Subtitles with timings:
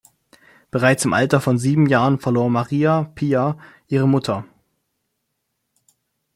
[0.71, 4.45] Bereits im Alter von sieben Jahren verlor Maria Pia ihre Mutter.